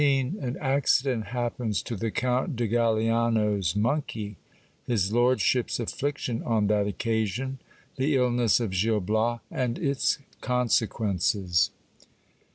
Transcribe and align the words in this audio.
—An 0.01 0.57
accident 0.59 1.25
happens 1.27 1.83
to 1.83 1.95
the 1.95 2.09
Count 2.09 2.55
de 2.55 2.67
Galiands 2.67 3.75
monkey; 3.75 4.35
his 4.87 5.13
lord 5.13 5.39
ship's 5.39 5.79
affliction 5.79 6.41
on 6.41 6.65
that 6.65 6.87
occasion. 6.87 7.59
The 7.97 8.15
illness 8.15 8.59
of 8.59 8.71
Gil 8.71 8.99
Bias, 8.99 9.41
and 9.51 9.77
its 9.77 10.17
consequences. 10.41 11.69